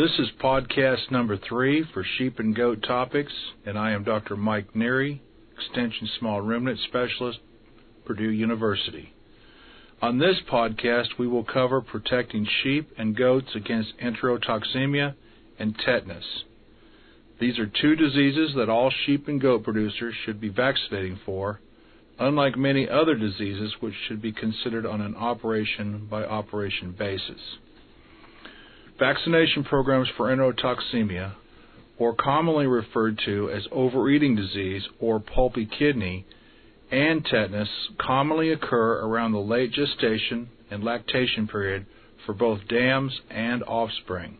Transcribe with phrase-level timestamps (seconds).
[0.00, 3.34] This is podcast number three for Sheep and Goat Topics,
[3.66, 4.34] and I am Dr.
[4.34, 5.20] Mike Neary,
[5.54, 7.40] Extension Small Ruminant Specialist,
[8.06, 9.12] Purdue University.
[10.00, 15.16] On this podcast, we will cover protecting sheep and goats against enterotoxemia
[15.58, 16.44] and tetanus.
[17.38, 21.60] These are two diseases that all sheep and goat producers should be vaccinating for,
[22.18, 27.58] unlike many other diseases which should be considered on an operation by operation basis.
[29.00, 31.32] Vaccination programs for enterotoxemia,
[31.96, 36.26] or commonly referred to as overeating disease or pulpy kidney,
[36.90, 41.86] and tetanus commonly occur around the late gestation and lactation period
[42.26, 44.36] for both dams and offspring.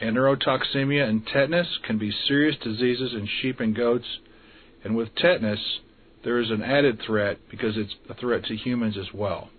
[0.00, 4.06] Enterotoxemia and tetanus can be serious diseases in sheep and goats,
[4.84, 5.60] and with tetanus,
[6.24, 9.50] there is an added threat because it's a threat to humans as well.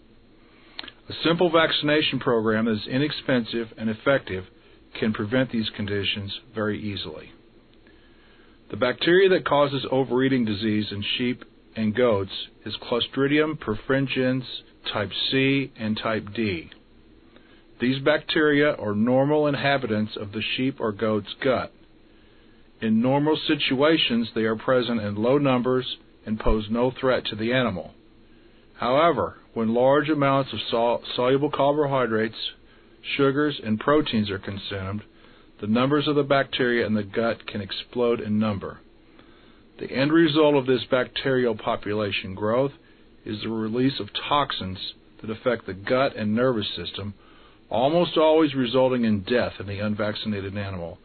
[1.10, 4.46] A simple vaccination program that is inexpensive and effective
[5.00, 7.32] can prevent these conditions very easily.
[8.70, 11.44] The bacteria that causes overeating disease in sheep
[11.76, 12.32] and goats
[12.66, 14.44] is Clostridium perfringens
[14.94, 16.70] type C and type D.
[17.80, 21.74] These bacteria are normal inhabitants of the sheep or goat's gut.
[22.82, 27.54] In normal situations, they are present in low numbers and pose no threat to the
[27.54, 27.92] animal.
[28.76, 32.36] However, when large amounts of sol- soluble carbohydrates,
[33.18, 35.02] sugars, and proteins are consumed,
[35.60, 38.80] the numbers of the bacteria in the gut can explode in number.
[39.80, 42.72] The end result of this bacterial population growth
[43.26, 44.78] is the release of toxins
[45.22, 47.14] that affect the gut and nervous system,
[47.70, 50.98] almost always resulting in death in the unvaccinated animal.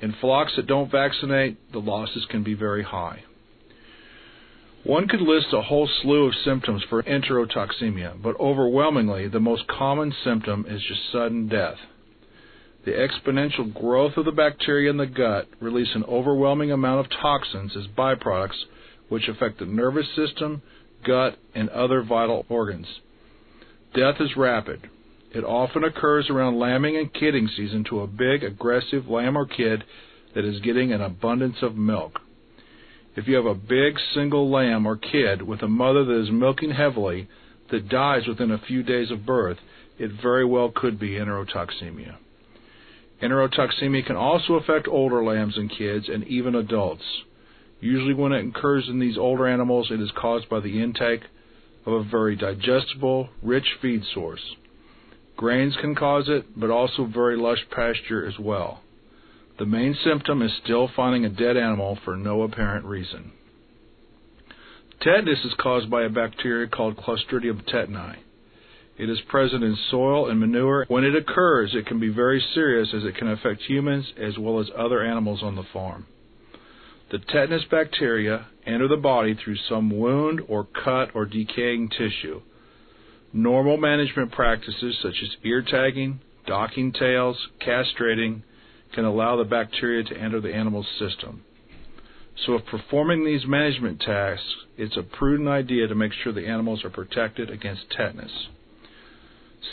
[0.00, 3.24] In flocks that don't vaccinate, the losses can be very high.
[4.86, 10.14] One could list a whole slew of symptoms for enterotoxemia, but overwhelmingly the most common
[10.22, 11.78] symptom is just sudden death.
[12.84, 17.76] The exponential growth of the bacteria in the gut release an overwhelming amount of toxins
[17.76, 18.62] as byproducts
[19.08, 20.62] which affect the nervous system,
[21.04, 22.86] gut, and other vital organs.
[23.92, 24.88] Death is rapid.
[25.32, 29.82] It often occurs around lambing and kidding season to a big, aggressive lamb or kid
[30.36, 32.20] that is getting an abundance of milk.
[33.16, 36.72] If you have a big single lamb or kid with a mother that is milking
[36.72, 37.28] heavily
[37.70, 39.56] that dies within a few days of birth,
[39.98, 42.16] it very well could be enterotoxemia.
[43.22, 47.04] Enterotoxemia can also affect older lambs and kids and even adults.
[47.80, 51.22] Usually, when it occurs in these older animals, it is caused by the intake
[51.86, 54.56] of a very digestible, rich feed source.
[55.36, 58.82] Grains can cause it, but also very lush pasture as well.
[59.58, 63.32] The main symptom is still finding a dead animal for no apparent reason.
[65.00, 68.16] Tetanus is caused by a bacteria called Clostridium tetani.
[68.98, 70.86] It is present in soil and manure.
[70.88, 74.58] When it occurs, it can be very serious as it can affect humans as well
[74.58, 76.06] as other animals on the farm.
[77.10, 82.40] The tetanus bacteria enter the body through some wound or cut or decaying tissue.
[83.32, 88.42] Normal management practices such as ear tagging, docking tails, castrating
[88.94, 91.42] can allow the bacteria to enter the animal's system.
[92.44, 96.84] So, if performing these management tasks, it's a prudent idea to make sure the animals
[96.84, 98.48] are protected against tetanus.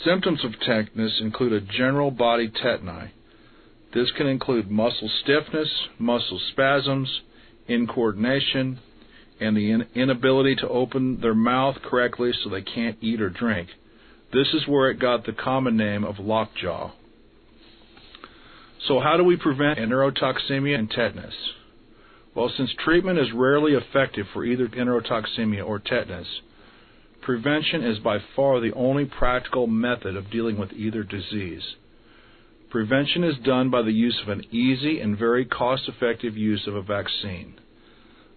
[0.04, 3.10] Symptoms of tetanus include a general body tetany.
[3.92, 7.20] This can include muscle stiffness, muscle spasms,
[7.68, 8.78] incoordination,
[9.40, 13.68] and the inability to open their mouth correctly so they can't eat or drink.
[14.32, 16.92] This is where it got the common name of lockjaw.
[18.88, 21.34] So, how do we prevent enterotoxemia and tetanus?
[22.34, 26.26] Well, since treatment is rarely effective for either enterotoxemia or tetanus,
[27.24, 31.62] Prevention is by far the only practical method of dealing with either disease.
[32.68, 36.76] Prevention is done by the use of an easy and very cost effective use of
[36.76, 37.54] a vaccine.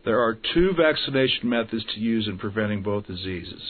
[0.06, 3.62] There are two vaccination methods to use in preventing both diseases.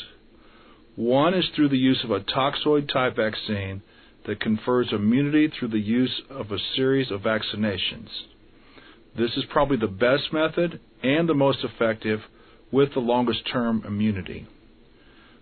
[0.96, 3.82] One is through the use of a toxoid type vaccine
[4.28, 8.10] that confers immunity through the use of a series of vaccinations.
[9.18, 12.19] This is probably the best method and the most effective
[12.72, 14.46] with the longest term immunity.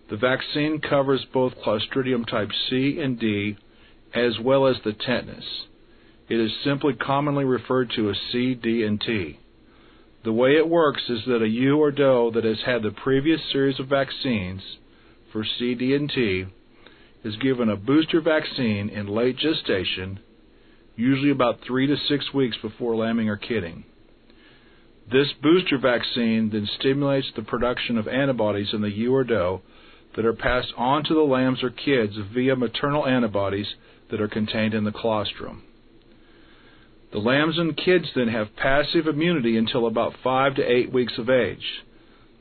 [0.08, 3.58] The vaccine covers both Clostridium type C and D,
[4.14, 5.44] as well as the tetanus.
[6.28, 9.40] It is simply commonly referred to as C, D, and T.
[10.24, 13.40] The way it works is that a ewe or doe that has had the previous
[13.52, 14.60] series of vaccines
[15.32, 16.46] for C, D, and T
[17.26, 20.20] is given a booster vaccine in late gestation,
[20.94, 23.84] usually about three to six weeks before lambing or kidding.
[25.10, 29.62] This booster vaccine then stimulates the production of antibodies in the ewe or doe
[30.14, 33.74] that are passed on to the lambs or kids via maternal antibodies
[34.10, 35.62] that are contained in the colostrum.
[37.12, 41.28] The lambs and kids then have passive immunity until about 5 to 8 weeks of
[41.28, 41.82] age.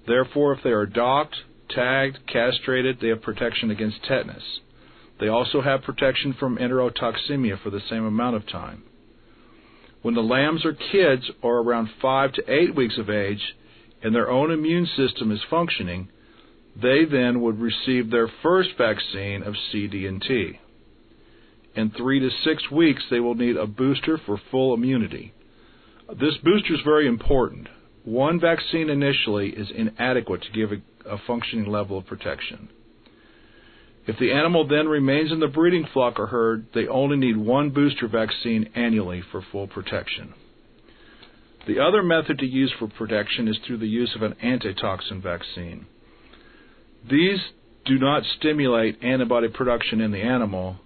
[0.07, 1.35] Therefore, if they are docked,
[1.69, 4.43] tagged, castrated, they have protection against tetanus.
[5.19, 8.83] They also have protection from enterotoxemia for the same amount of time.
[10.01, 13.55] When the lambs or kids are around 5 to 8 weeks of age
[14.03, 16.09] and their own immune system is functioning,
[16.79, 20.59] they then would receive their first vaccine of CD&T.
[21.75, 25.33] In 3 to 6 weeks, they will need a booster for full immunity.
[26.09, 27.67] This booster is very important.
[28.03, 32.69] One vaccine initially is inadequate to give a, a functioning level of protection.
[34.07, 37.71] If the animal then remains in the breeding flock or herd, they only need one
[37.71, 40.33] booster vaccine annually for full protection.
[41.67, 45.87] The other method to use for protection is through the use of an antitoxin vaccine.
[47.09, 47.39] These
[47.85, 50.77] do not stimulate antibody production in the animal.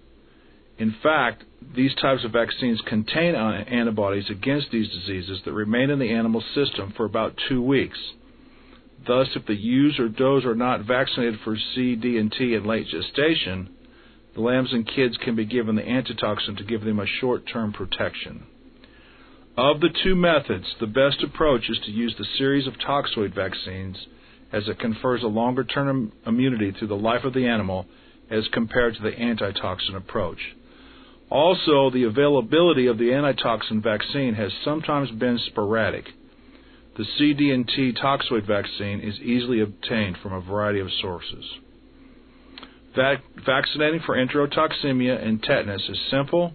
[0.78, 1.44] In fact,
[1.74, 6.94] these types of vaccines contain antibodies against these diseases that remain in the animal system
[6.96, 7.98] for about two weeks.
[9.06, 13.70] Thus, if the ewes or does are not vaccinated for CD&T in late gestation,
[14.34, 18.44] the lambs and kids can be given the antitoxin to give them a short-term protection.
[19.56, 23.96] Of the two methods, the best approach is to use the series of toxoid vaccines
[24.52, 27.86] as it confers a longer term immunity through the life of the animal
[28.30, 30.38] as compared to the antitoxin approach.
[31.30, 36.06] Also, the availability of the antitoxin vaccine has sometimes been sporadic.
[37.00, 41.46] The CD&T toxoid vaccine is easily obtained from a variety of sources.
[42.94, 46.52] Vac- vaccinating for enterotoxemia and tetanus is simple,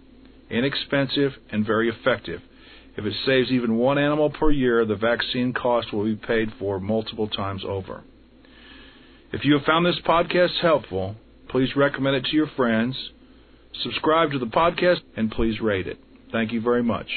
[0.52, 2.42] inexpensive, and very effective.
[2.96, 6.80] If it saves even one animal per year, the vaccine cost will be paid for
[6.80, 8.04] multiple times over.
[9.34, 11.16] If you have found this podcast helpful,
[11.50, 12.96] please recommend it to your friends,
[13.82, 15.98] subscribe to the podcast, and please rate it.
[16.32, 17.08] Thank you very much.